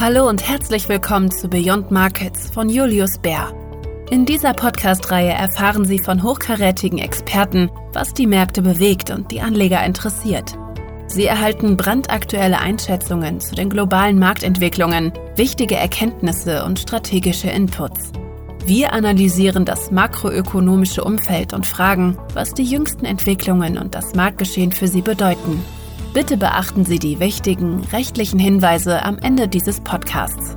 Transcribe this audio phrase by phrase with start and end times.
[0.00, 3.52] Hallo und herzlich willkommen zu Beyond Markets von Julius Bär.
[4.12, 9.84] In dieser Podcast-Reihe erfahren Sie von hochkarätigen Experten, was die Märkte bewegt und die Anleger
[9.84, 10.56] interessiert.
[11.08, 18.12] Sie erhalten brandaktuelle Einschätzungen zu den globalen Marktentwicklungen, wichtige Erkenntnisse und strategische Inputs.
[18.64, 24.86] Wir analysieren das makroökonomische Umfeld und fragen, was die jüngsten Entwicklungen und das Marktgeschehen für
[24.86, 25.60] Sie bedeuten.
[26.14, 30.56] Bitte beachten Sie die wichtigen rechtlichen Hinweise am Ende dieses Podcasts.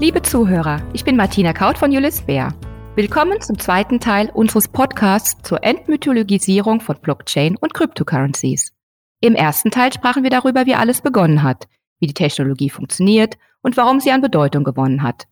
[0.00, 2.52] Liebe Zuhörer, ich bin Martina Kaut von Julis Bär.
[2.96, 8.72] Willkommen zum zweiten Teil unseres Podcasts zur Entmythologisierung von Blockchain und Cryptocurrencies.
[9.20, 11.68] Im ersten Teil sprachen wir darüber, wie alles begonnen hat,
[12.00, 15.28] wie die Technologie funktioniert und warum sie an Bedeutung gewonnen hat.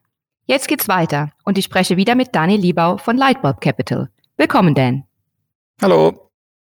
[0.47, 4.10] Jetzt geht's weiter und ich spreche wieder mit Daniel Liebau von Lightbulb Capital.
[4.36, 5.02] Willkommen, Dan.
[5.83, 6.27] Hallo.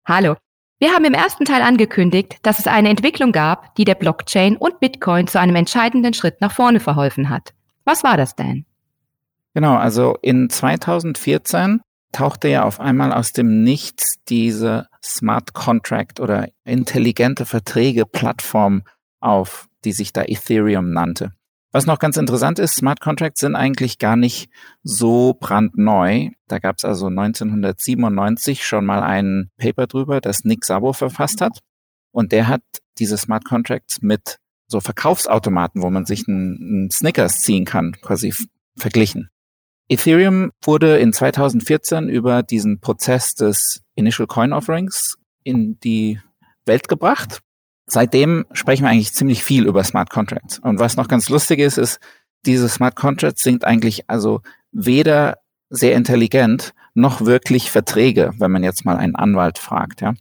[0.08, 0.36] Hallo.
[0.78, 4.78] Wir haben im ersten Teil angekündigt, dass es eine Entwicklung gab, die der Blockchain und
[4.78, 7.54] Bitcoin zu einem entscheidenden Schritt nach vorne verholfen hat.
[7.84, 8.66] Was war das denn?
[9.52, 11.80] Genau, also in 2014
[12.12, 18.84] tauchte ja auf einmal aus dem Nichts diese Smart Contract oder intelligente Verträge Plattform
[19.18, 21.32] auf, die sich da Ethereum nannte.
[21.72, 24.48] Was noch ganz interessant ist, Smart Contracts sind eigentlich gar nicht
[24.82, 26.30] so brandneu.
[26.48, 31.58] Da gab es also 1997 schon mal ein Paper drüber, das Nick Szabo verfasst hat.
[32.12, 32.62] Und der hat
[32.98, 38.32] diese Smart Contracts mit so Verkaufsautomaten, wo man sich einen, Snickers ziehen kann, quasi
[38.76, 39.28] verglichen.
[39.88, 46.20] Ethereum wurde in 2014 über diesen Prozess des Initial Coin Offerings in die
[46.64, 47.42] Welt gebracht
[47.86, 50.58] seitdem sprechen wir eigentlich ziemlich viel über Smart Contracts.
[50.58, 52.00] Und was noch ganz lustig ist, ist,
[52.44, 54.42] diese Smart Contracts sind eigentlich also
[54.72, 55.38] weder
[55.70, 60.14] sehr intelligent noch wirklich Verträge, wenn man jetzt mal einen Anwalt fragt, ja.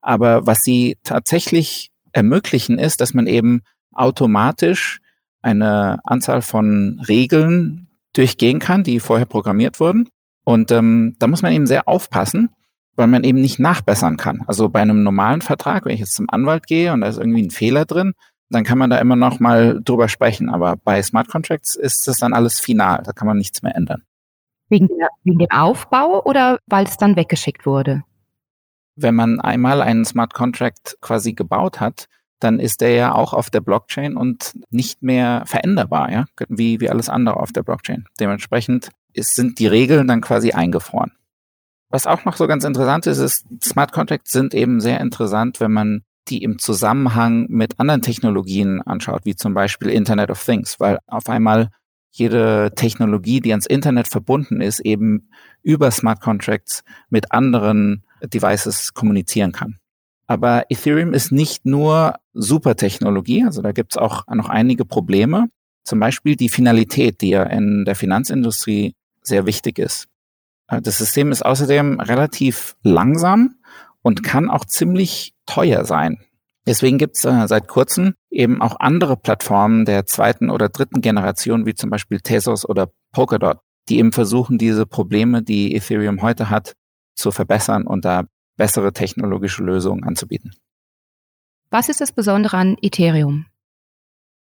[0.00, 5.00] Aber was sie tatsächlich ermöglichen, ist, dass man eben automatisch
[5.42, 10.08] eine Anzahl von Regeln durchgehen kann, die vorher programmiert wurden.
[10.44, 12.50] Und ähm, da muss man eben sehr aufpassen,
[12.96, 14.42] weil man eben nicht nachbessern kann.
[14.46, 17.42] Also bei einem normalen Vertrag, wenn ich jetzt zum Anwalt gehe und da ist irgendwie
[17.42, 18.14] ein Fehler drin,
[18.50, 20.48] dann kann man da immer noch mal drüber sprechen.
[20.48, 23.02] Aber bei Smart Contracts ist das dann alles final.
[23.04, 24.02] Da kann man nichts mehr ändern.
[24.68, 28.02] Wegen, der, wegen dem Aufbau oder weil es dann weggeschickt wurde?
[28.96, 32.06] Wenn man einmal einen Smart Contract quasi gebaut hat,
[32.40, 36.90] dann ist der ja auch auf der Blockchain und nicht mehr veränderbar, ja, wie, wie
[36.90, 38.06] alles andere auf der Blockchain.
[38.20, 41.12] Dementsprechend ist, sind die Regeln dann quasi eingefroren.
[41.90, 45.72] Was auch noch so ganz interessant ist, ist, Smart Contracts sind eben sehr interessant, wenn
[45.72, 50.98] man die im Zusammenhang mit anderen Technologien anschaut, wie zum Beispiel Internet of Things, weil
[51.06, 51.70] auf einmal
[52.10, 55.28] jede Technologie, die ans Internet verbunden ist, eben
[55.62, 59.78] über Smart Contracts mit anderen Devices kommunizieren kann.
[60.26, 65.48] Aber Ethereum ist nicht nur Supertechnologie, also da gibt es auch noch einige Probleme.
[65.84, 70.08] Zum Beispiel die Finalität, die ja in der Finanzindustrie sehr wichtig ist.
[70.68, 73.56] Das System ist außerdem relativ langsam
[74.02, 76.18] und kann auch ziemlich teuer sein.
[76.66, 81.64] Deswegen gibt es äh, seit kurzem eben auch andere Plattformen der zweiten oder dritten Generation,
[81.64, 86.74] wie zum Beispiel Tezos oder Polkadot, die eben versuchen, diese Probleme, die Ethereum heute hat,
[87.14, 88.24] zu verbessern und da
[88.56, 90.52] bessere technologische Lösungen anzubieten.
[91.70, 93.46] Was ist das Besondere an Ethereum?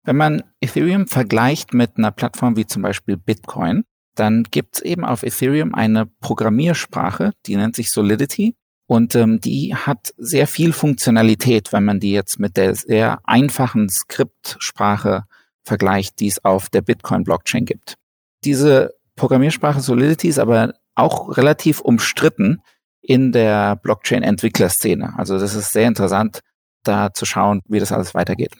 [0.05, 3.85] Wenn man Ethereum vergleicht mit einer Plattform wie zum Beispiel Bitcoin,
[4.19, 8.55] dann gibt es eben auf Ethereum eine Programmiersprache, die nennt sich Solidity.
[8.89, 13.89] Und ähm, die hat sehr viel Funktionalität, wenn man die jetzt mit der sehr einfachen
[13.89, 15.25] Skriptsprache
[15.65, 17.97] vergleicht, die es auf der Bitcoin-Blockchain gibt.
[18.45, 22.63] Diese Programmiersprache Solidity ist aber auch relativ umstritten
[23.01, 25.15] in der Blockchain-Entwicklerszene.
[25.19, 26.41] Also das ist sehr interessant,
[26.85, 28.53] da zu schauen, wie das alles weitergeht.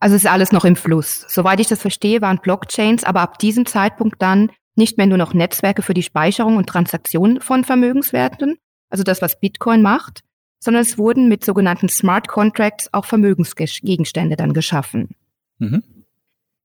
[0.00, 1.26] Also ist alles noch im Fluss.
[1.28, 5.34] Soweit ich das verstehe, waren Blockchains aber ab diesem Zeitpunkt dann nicht mehr nur noch
[5.34, 8.56] Netzwerke für die Speicherung und Transaktion von Vermögenswerten,
[8.88, 10.22] also das, was Bitcoin macht,
[10.58, 15.10] sondern es wurden mit sogenannten Smart Contracts auch Vermögensgegenstände dann geschaffen.
[15.58, 15.82] Mhm.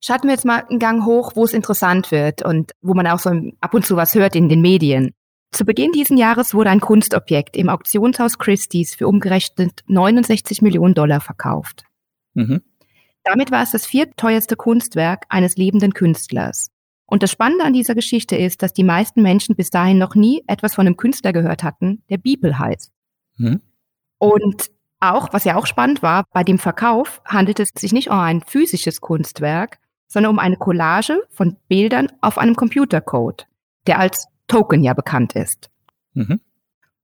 [0.02, 3.20] Schalten wir jetzt mal einen Gang hoch, wo es interessant wird und wo man auch
[3.20, 5.12] so ab und zu was hört in den Medien.
[5.52, 11.22] Zu Beginn dieses Jahres wurde ein Kunstobjekt im Auktionshaus Christie's für umgerechnet 69 Millionen Dollar
[11.22, 11.84] verkauft.
[12.34, 12.62] Mhm.
[13.26, 16.72] Damit war es das viertteuerste Kunstwerk eines lebenden Künstlers.
[17.08, 20.44] Und das Spannende an dieser Geschichte ist, dass die meisten Menschen bis dahin noch nie
[20.48, 22.92] etwas von einem Künstler gehört hatten, der Bibel heißt.
[23.38, 23.62] Hm.
[24.18, 28.18] Und auch, was ja auch spannend war, bei dem Verkauf handelt es sich nicht um
[28.18, 33.48] ein physisches Kunstwerk, sondern um eine Collage von Bildern auf einem Computercode,
[33.88, 35.70] der als Token ja bekannt ist.
[36.14, 36.40] Mhm.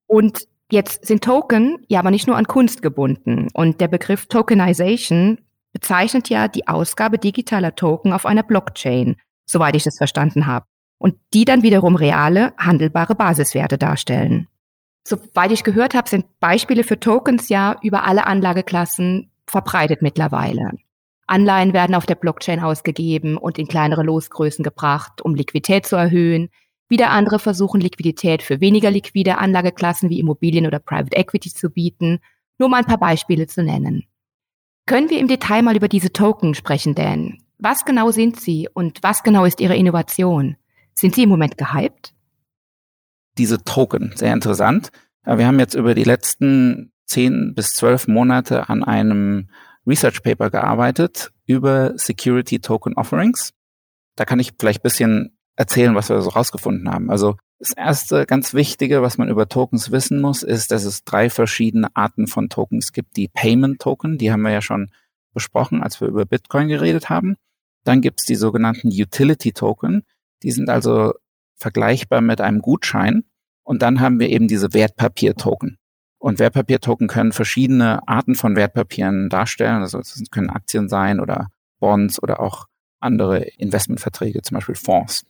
[0.08, 5.38] Und Jetzt sind Token ja aber nicht nur an Kunst gebunden und der Begriff Tokenization
[5.74, 9.16] bezeichnet ja die Ausgabe digitaler Token auf einer Blockchain,
[9.46, 10.66] soweit ich das verstanden habe,
[10.98, 14.48] und die dann wiederum reale, handelbare Basiswerte darstellen.
[15.04, 20.72] Soweit ich gehört habe, sind Beispiele für Tokens ja über alle Anlageklassen verbreitet mittlerweile.
[21.28, 26.50] Anleihen werden auf der Blockchain ausgegeben und in kleinere Losgrößen gebracht, um Liquidität zu erhöhen.
[26.90, 32.20] Wieder andere versuchen Liquidität für weniger liquide Anlageklassen wie Immobilien oder Private Equity zu bieten,
[32.60, 34.04] nur mal ein paar Beispiele zu nennen.
[34.86, 37.38] Können wir im Detail mal über diese Token sprechen, Dan?
[37.60, 40.58] Was genau sind sie und was genau ist ihre Innovation?
[40.94, 42.14] Sind sie im Moment gehypt?
[43.38, 44.90] Diese Token, sehr interessant.
[45.24, 49.50] Wir haben jetzt über die letzten zehn bis zwölf Monate an einem
[49.86, 53.54] Research Paper gearbeitet über Security Token Offerings.
[54.16, 57.10] Da kann ich vielleicht ein bisschen erzählen, was wir so rausgefunden haben.
[57.10, 61.30] Also das erste ganz Wichtige, was man über Tokens wissen muss, ist, dass es drei
[61.30, 63.16] verschiedene Arten von Tokens gibt.
[63.18, 64.90] Die Payment Token, die haben wir ja schon
[65.32, 67.38] besprochen, als wir über Bitcoin geredet haben.
[67.84, 70.02] Dann gibt es die sogenannten Utility Token.
[70.42, 71.14] Die sind also
[71.56, 73.26] vergleichbar mit einem Gutschein.
[73.62, 75.78] Und dann haben wir eben diese Wertpapier-Token.
[76.18, 79.82] Und Wertpapiertoken können verschiedene Arten von Wertpapieren darstellen.
[79.84, 81.50] Also es können Aktien sein oder
[81.80, 82.66] Bonds oder auch
[83.00, 85.26] andere Investmentverträge, zum Beispiel Fonds.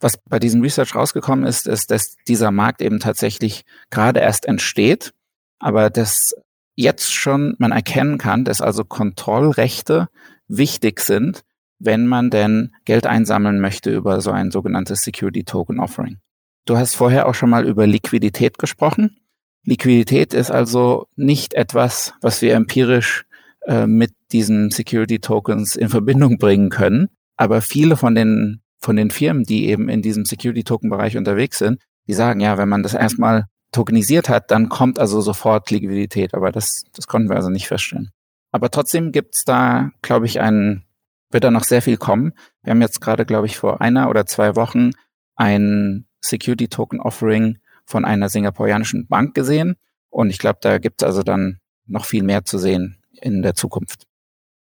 [0.00, 5.12] Was bei diesem Research rausgekommen ist, ist, dass dieser Markt eben tatsächlich gerade erst entsteht,
[5.58, 6.34] aber dass
[6.74, 10.08] jetzt schon man erkennen kann, dass also Kontrollrechte
[10.48, 11.44] wichtig sind,
[11.78, 16.18] wenn man denn Geld einsammeln möchte über so ein sogenanntes Security Token Offering.
[16.66, 19.18] Du hast vorher auch schon mal über Liquidität gesprochen.
[19.64, 23.26] Liquidität ist also nicht etwas, was wir empirisch
[23.66, 27.08] äh, mit diesen Security Tokens in Verbindung bringen können.
[27.36, 31.58] Aber viele von den, von den Firmen, die eben in diesem Security Token Bereich unterwegs
[31.58, 36.34] sind, die sagen, ja, wenn man das erstmal tokenisiert hat, dann kommt also sofort Liquidität.
[36.34, 38.10] Aber das, das konnten wir also nicht feststellen.
[38.52, 40.84] Aber trotzdem gibt's da, glaube ich, einen,
[41.30, 42.34] wird da noch sehr viel kommen.
[42.62, 44.90] Wir haben jetzt gerade, glaube ich, vor einer oder zwei Wochen
[45.34, 49.76] ein Security Token Offering von einer singapurianischen Bank gesehen.
[50.10, 53.54] Und ich glaube, da gibt es also dann noch viel mehr zu sehen in der
[53.54, 54.04] Zukunft.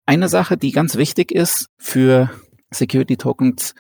[0.07, 2.31] Eine Sache, die ganz wichtig ist für
[2.71, 3.75] Security Tokens,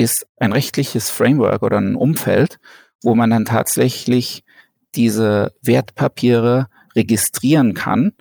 [0.00, 2.58] ist ein rechtliches Framework oder ein Umfeld,
[3.02, 4.44] wo man dann tatsächlich
[4.94, 8.12] diese Wertpapiere registrieren kann,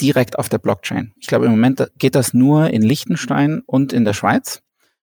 [0.00, 1.12] direkt auf der Blockchain.
[1.16, 4.62] Ich glaube, im Moment geht das nur in Liechtenstein und in der Schweiz,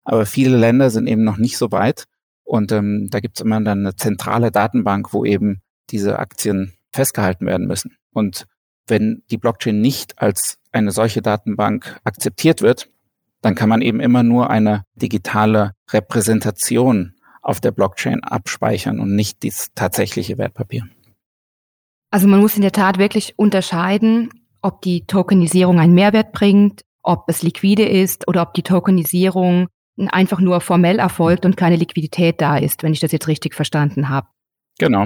[0.04, 2.04] aber viele Länder sind eben noch nicht so weit.
[2.44, 7.46] Und ähm, da gibt es immer dann eine zentrale Datenbank, wo eben diese Aktien festgehalten
[7.46, 7.96] werden müssen.
[8.12, 8.46] Und
[8.86, 12.90] wenn die Blockchain nicht als eine solche Datenbank akzeptiert wird,
[13.44, 17.12] dann kann man eben immer nur eine digitale Repräsentation
[17.42, 20.84] auf der Blockchain abspeichern und nicht das tatsächliche Wertpapier.
[22.10, 24.30] Also man muss in der Tat wirklich unterscheiden,
[24.62, 29.68] ob die Tokenisierung einen Mehrwert bringt, ob es liquide ist oder ob die Tokenisierung
[29.98, 34.08] einfach nur formell erfolgt und keine Liquidität da ist, wenn ich das jetzt richtig verstanden
[34.08, 34.26] habe.
[34.78, 35.04] Genau.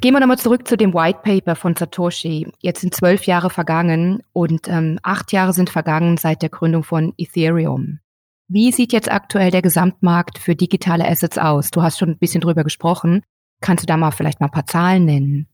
[0.00, 2.52] Gehen wir nochmal zurück zu dem White Paper von Satoshi.
[2.58, 7.14] Jetzt sind zwölf Jahre vergangen und ähm, acht Jahre sind vergangen seit der Gründung von
[7.16, 8.00] Ethereum.
[8.48, 11.70] Wie sieht jetzt aktuell der Gesamtmarkt für digitale Assets aus?
[11.70, 13.22] Du hast schon ein bisschen drüber gesprochen.
[13.60, 15.48] Kannst du da mal vielleicht mal ein paar Zahlen nennen?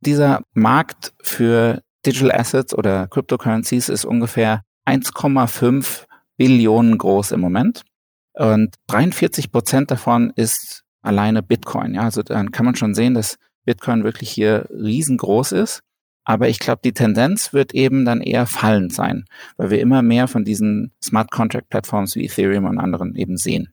[0.00, 7.84] Dieser Markt für Digital Assets oder Cryptocurrencies ist ungefähr 1,5 Billionen groß im Moment.
[8.32, 11.94] Und 43 Prozent davon ist alleine Bitcoin.
[11.94, 13.36] Ja, also dann kann man schon sehen, dass
[13.70, 15.80] Bitcoin wirklich hier riesengroß ist.
[16.24, 19.24] Aber ich glaube, die Tendenz wird eben dann eher fallend sein,
[19.56, 23.72] weil wir immer mehr von diesen Smart Contract Plattforms wie Ethereum und anderen eben sehen.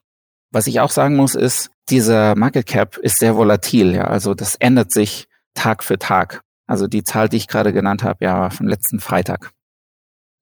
[0.51, 3.93] Was ich auch sagen muss, ist, dieser Market Cap ist sehr volatil.
[3.93, 6.41] Ja, also das ändert sich Tag für Tag.
[6.67, 9.51] Also die Zahl, die ich gerade genannt habe, ja, war vom letzten Freitag.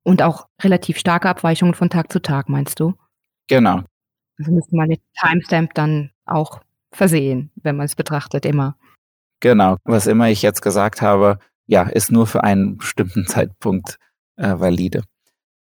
[0.03, 2.93] Und auch relativ starke Abweichungen von Tag zu Tag, meinst du?
[3.47, 3.81] Genau.
[4.37, 8.77] Also müsste man mit Timestamp dann auch versehen, wenn man es betrachtet, immer.
[9.39, 9.77] Genau.
[9.83, 13.97] Was immer ich jetzt gesagt habe, ja, ist nur für einen bestimmten Zeitpunkt
[14.37, 15.03] äh, valide.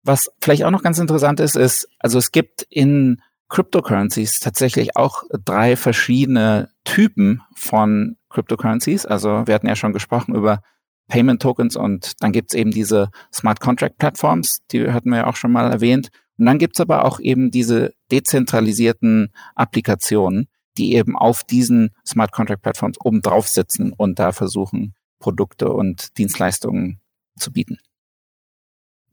[0.03, 5.23] Was vielleicht auch noch ganz interessant ist, ist, also es gibt in Cryptocurrencies tatsächlich auch
[5.45, 9.05] drei verschiedene Typen von Cryptocurrencies.
[9.05, 10.63] Also wir hatten ja schon gesprochen über
[11.09, 15.35] Payment Tokens und dann gibt's eben diese Smart Contract Platforms, die hatten wir ja auch
[15.35, 16.09] schon mal erwähnt.
[16.37, 20.47] Und dann gibt's aber auch eben diese dezentralisierten Applikationen,
[20.77, 26.17] die eben auf diesen Smart Contract Platforms oben drauf sitzen und da versuchen, Produkte und
[26.17, 26.99] Dienstleistungen
[27.37, 27.77] zu bieten.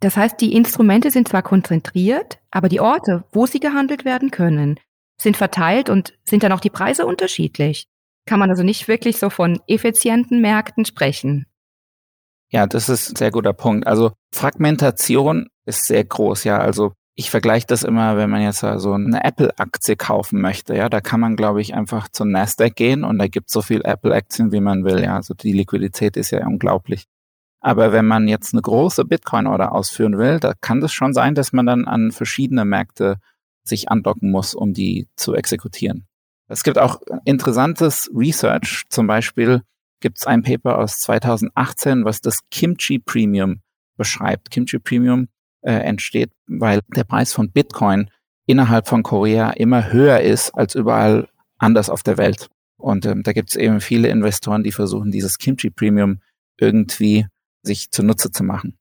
[0.00, 4.78] Das heißt, die Instrumente sind zwar konzentriert, aber die Orte, wo sie gehandelt werden können,
[5.20, 7.86] sind verteilt und sind dann auch die Preise unterschiedlich.
[8.26, 11.46] kann man also nicht wirklich so von effizienten Märkten sprechen.
[12.50, 13.86] Ja, das ist ein sehr guter Punkt.
[13.86, 16.58] Also Fragmentation ist sehr groß, ja.
[16.58, 21.00] Also ich vergleiche das immer, wenn man jetzt so eine Apple-Aktie kaufen möchte, ja, da
[21.00, 24.52] kann man, glaube ich, einfach zu Nasdaq gehen und da gibt es so viel Apple-Aktien,
[24.52, 25.16] wie man will, ja.
[25.16, 27.06] Also die Liquidität ist ja unglaublich.
[27.60, 31.52] Aber wenn man jetzt eine große Bitcoin-Order ausführen will, da kann es schon sein, dass
[31.52, 33.16] man dann an verschiedene Märkte
[33.64, 36.06] sich andocken muss, um die zu exekutieren.
[36.46, 38.84] Es gibt auch interessantes Research.
[38.90, 39.62] Zum Beispiel
[39.98, 43.60] gibt es ein Paper aus 2018, was das Kimchi Premium
[43.96, 44.52] beschreibt.
[44.52, 45.26] Kimchi Premium
[45.62, 48.10] äh, entsteht, weil der Preis von Bitcoin
[48.46, 52.48] innerhalb von Korea immer höher ist als überall anders auf der Welt.
[52.76, 56.20] Und ähm, da gibt es eben viele Investoren, die versuchen, dieses Kimchi Premium
[56.58, 57.26] irgendwie
[57.62, 58.78] sich zunutze zu machen.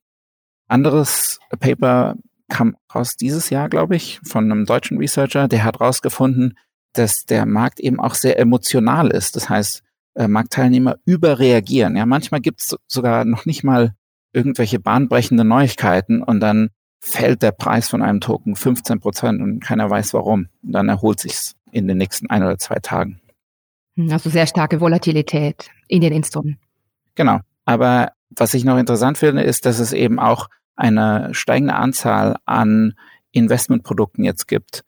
[0.67, 2.15] Anderes Paper
[2.49, 6.57] kam raus dieses Jahr, glaube ich, von einem deutschen Researcher, der hat rausgefunden,
[6.93, 9.35] dass der Markt eben auch sehr emotional ist.
[9.35, 9.83] Das heißt,
[10.15, 11.95] äh, Marktteilnehmer überreagieren.
[11.95, 13.93] Ja, manchmal gibt es sogar noch nicht mal
[14.37, 19.89] irgendwelche bahnbrechende Neuigkeiten und dann fällt der Preis von einem Token 15 Prozent und keiner
[19.89, 20.47] weiß warum.
[20.63, 23.19] Und dann erholt sich's in den nächsten ein oder zwei Tagen.
[23.95, 26.61] Hm, also sehr starke Volatilität in den Instrumenten.
[27.15, 27.39] Genau.
[27.65, 32.93] Aber was ich noch interessant finde, ist, dass es eben auch eine steigende Anzahl an
[33.31, 34.83] Investmentprodukten jetzt gibt,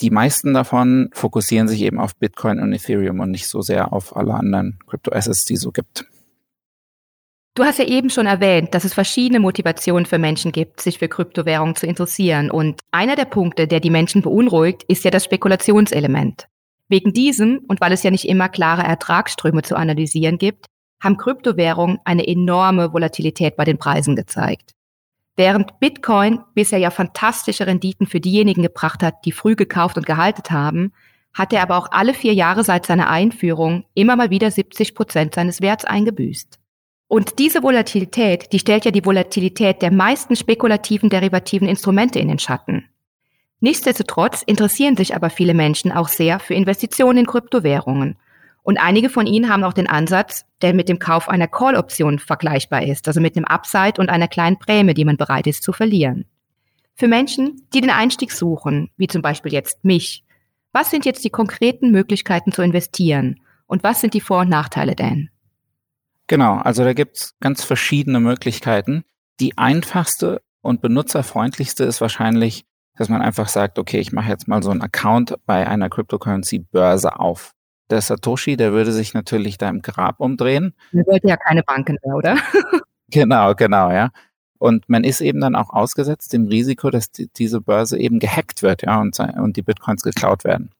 [0.00, 4.16] die meisten davon fokussieren sich eben auf Bitcoin und Ethereum und nicht so sehr auf
[4.16, 6.06] alle anderen Crypto-Assets, die es so gibt.
[7.60, 11.08] Du hast ja eben schon erwähnt, dass es verschiedene Motivationen für Menschen gibt, sich für
[11.08, 12.50] Kryptowährungen zu interessieren.
[12.50, 16.46] Und einer der Punkte, der die Menschen beunruhigt, ist ja das Spekulationselement.
[16.88, 20.68] Wegen diesem und weil es ja nicht immer klare Ertragsströme zu analysieren gibt,
[21.04, 24.72] haben Kryptowährungen eine enorme Volatilität bei den Preisen gezeigt.
[25.36, 30.50] Während Bitcoin bisher ja fantastische Renditen für diejenigen gebracht hat, die früh gekauft und gehalten
[30.50, 30.94] haben,
[31.34, 35.34] hat er aber auch alle vier Jahre seit seiner Einführung immer mal wieder 70 Prozent
[35.34, 36.59] seines Werts eingebüßt.
[37.10, 42.38] Und diese Volatilität, die stellt ja die Volatilität der meisten spekulativen derivativen Instrumente in den
[42.38, 42.84] Schatten.
[43.58, 48.16] Nichtsdestotrotz interessieren sich aber viele Menschen auch sehr für Investitionen in Kryptowährungen
[48.62, 52.84] und einige von ihnen haben auch den Ansatz, der mit dem Kauf einer Call-Option vergleichbar
[52.84, 56.26] ist, also mit einem Upside und einer kleinen Prämie, die man bereit ist zu verlieren.
[56.94, 60.22] Für Menschen, die den Einstieg suchen, wie zum Beispiel jetzt mich,
[60.70, 64.94] was sind jetzt die konkreten Möglichkeiten zu investieren und was sind die Vor- und Nachteile
[64.94, 65.29] denn?
[66.30, 69.02] Genau, also da gibt's ganz verschiedene Möglichkeiten.
[69.40, 74.62] Die einfachste und benutzerfreundlichste ist wahrscheinlich, dass man einfach sagt, okay, ich mache jetzt mal
[74.62, 77.50] so einen Account bei einer Cryptocurrency-Börse auf
[77.90, 80.76] der Satoshi, der würde sich natürlich da im Grab umdrehen.
[80.92, 82.36] Er wollte ja keine Banken mehr, oder?
[83.10, 84.10] genau, genau, ja.
[84.60, 88.62] Und man ist eben dann auch ausgesetzt dem Risiko, dass die, diese Börse eben gehackt
[88.62, 90.70] wird, ja, und, und die Bitcoins geklaut werden.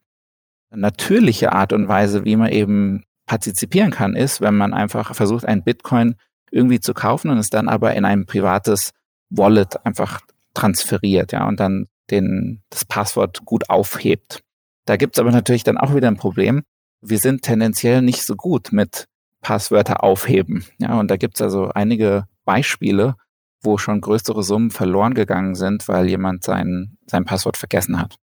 [0.71, 5.45] Eine natürliche Art und Weise, wie man eben partizipieren kann, ist, wenn man einfach versucht,
[5.45, 6.17] einen Bitcoin
[6.51, 8.91] irgendwie zu kaufen und es dann aber in ein privates
[9.29, 10.21] Wallet einfach
[10.53, 14.43] transferiert, ja, und dann den, das Passwort gut aufhebt.
[14.85, 16.65] Da gibt's aber natürlich dann auch wieder ein Problem,
[17.03, 19.07] wir sind tendenziell nicht so gut mit
[19.43, 20.65] Passwörter aufheben.
[20.79, 23.15] Ja, und da gibt's also einige Beispiele,
[23.63, 28.17] wo schon größere Summen verloren gegangen sind, weil jemand sein, sein Passwort vergessen hat.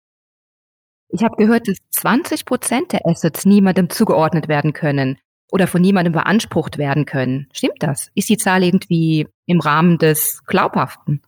[1.09, 5.17] Ich habe gehört, dass 20 Prozent der Assets niemandem zugeordnet werden können
[5.51, 7.47] oder von niemandem beansprucht werden können.
[7.53, 8.11] Stimmt das?
[8.13, 11.21] Ist die Zahl irgendwie im Rahmen des Glaubhaften?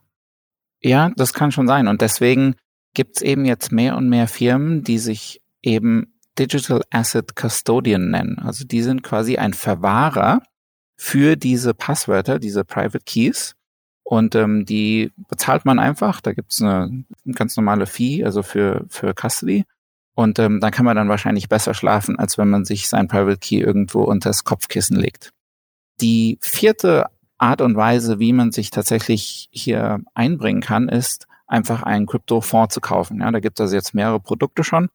[0.82, 1.88] Ja, das kann schon sein.
[1.88, 2.56] Und deswegen
[2.94, 8.38] gibt's eben jetzt mehr und mehr Firmen, die sich eben Digital Asset Custodian nennen.
[8.38, 10.42] Also die sind quasi ein Verwahrer
[10.96, 13.54] für diese Passwörter, diese Private Keys.
[14.10, 16.20] Und ähm, die bezahlt man einfach.
[16.20, 19.64] Da gibt's eine, eine ganz normale Fee, also für, für Custody.
[20.16, 23.38] Und ähm, dann kann man dann wahrscheinlich besser schlafen, als wenn man sich sein Private
[23.38, 25.30] Key irgendwo unter das Kopfkissen legt.
[26.00, 27.06] Die vierte
[27.38, 32.80] Art und Weise, wie man sich tatsächlich hier einbringen kann, ist einfach einen Kryptofonds zu
[32.80, 33.20] kaufen.
[33.20, 34.88] Ja, da gibt es also jetzt mehrere Produkte schon.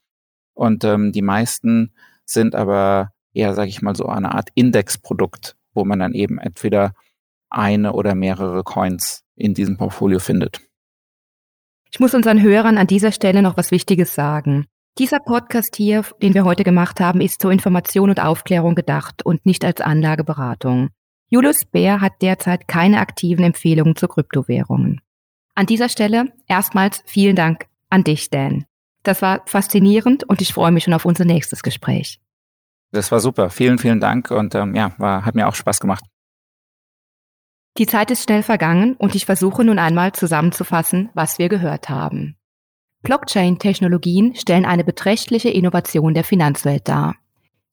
[0.53, 1.93] Und ähm, die meisten
[2.25, 6.93] sind aber eher, sage ich mal, so eine Art Indexprodukt, wo man dann eben entweder
[7.49, 10.61] eine oder mehrere Coins in diesem Portfolio findet.
[11.91, 14.65] Ich muss unseren Hörern an dieser Stelle noch was Wichtiges sagen.
[14.97, 19.45] Dieser Podcast hier, den wir heute gemacht haben, ist zur Information und Aufklärung gedacht und
[19.45, 20.89] nicht als Anlageberatung.
[21.29, 25.01] Julius Bär hat derzeit keine aktiven Empfehlungen zu Kryptowährungen.
[25.53, 28.65] An dieser Stelle erstmals vielen Dank an dich, Dan.
[29.03, 32.19] Das war faszinierend und ich freue mich schon auf unser nächstes Gespräch.
[32.91, 33.49] Das war super.
[33.49, 36.05] Vielen, vielen Dank und ähm, ja, war, hat mir auch Spaß gemacht.
[37.77, 42.38] Die Zeit ist schnell vergangen und ich versuche nun einmal zusammenzufassen, was wir gehört haben.
[43.03, 47.15] Blockchain-Technologien stellen eine beträchtliche Innovation der Finanzwelt dar.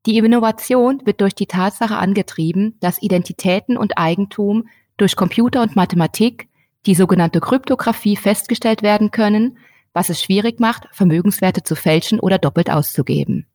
[0.04, 6.48] Die Innovation wird durch die Tatsache angetrieben, dass Identitäten und Eigentum durch Computer und Mathematik,
[6.84, 9.56] die sogenannte Kryptographie, festgestellt werden können,
[9.92, 13.46] was es schwierig macht, Vermögenswerte zu fälschen oder doppelt auszugeben.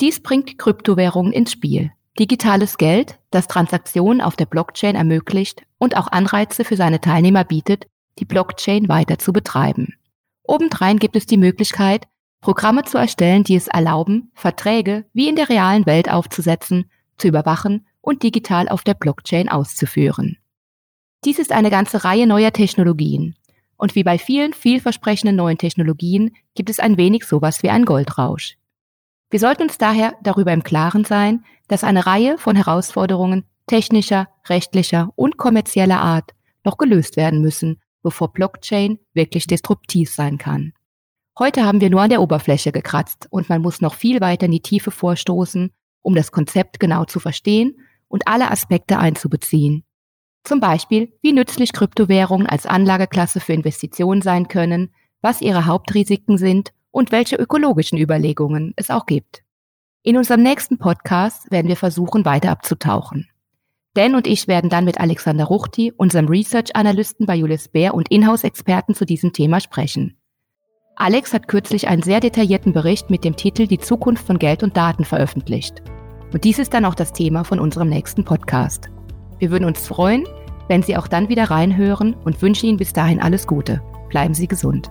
[0.00, 1.92] Dies bringt Kryptowährungen ins Spiel.
[2.18, 7.86] Digitales Geld, das Transaktionen auf der Blockchain ermöglicht und auch Anreize für seine Teilnehmer bietet,
[8.18, 9.94] die Blockchain weiter zu betreiben.
[10.42, 12.08] Obendrein gibt es die Möglichkeit,
[12.40, 17.86] Programme zu erstellen, die es erlauben, Verträge wie in der realen Welt aufzusetzen, zu überwachen
[18.00, 20.38] und digital auf der Blockchain auszuführen.
[21.24, 23.36] Dies ist eine ganze Reihe neuer Technologien.
[23.76, 28.57] Und wie bei vielen vielversprechenden neuen Technologien gibt es ein wenig sowas wie ein Goldrausch.
[29.30, 35.10] Wir sollten uns daher darüber im Klaren sein, dass eine Reihe von Herausforderungen technischer, rechtlicher
[35.16, 40.72] und kommerzieller Art noch gelöst werden müssen, bevor Blockchain wirklich disruptiv sein kann.
[41.38, 44.52] Heute haben wir nur an der Oberfläche gekratzt und man muss noch viel weiter in
[44.52, 45.70] die Tiefe vorstoßen,
[46.00, 47.76] um das Konzept genau zu verstehen
[48.08, 49.84] und alle Aspekte einzubeziehen.
[50.42, 56.72] Zum Beispiel, wie nützlich Kryptowährungen als Anlageklasse für Investitionen sein können, was ihre Hauptrisiken sind
[56.90, 59.42] und welche ökologischen Überlegungen es auch gibt.
[60.02, 63.28] In unserem nächsten Podcast werden wir versuchen, weiter abzutauchen.
[63.94, 68.94] Dan und ich werden dann mit Alexander Ruchti, unserem Research-Analysten bei Julius Bär und Inhouse-Experten
[68.94, 70.16] zu diesem Thema sprechen.
[70.94, 74.76] Alex hat kürzlich einen sehr detaillierten Bericht mit dem Titel Die Zukunft von Geld und
[74.76, 75.82] Daten veröffentlicht.
[76.32, 78.90] Und dies ist dann auch das Thema von unserem nächsten Podcast.
[79.38, 80.24] Wir würden uns freuen,
[80.68, 83.82] wenn Sie auch dann wieder reinhören und wünschen Ihnen bis dahin alles Gute.
[84.10, 84.90] Bleiben Sie gesund.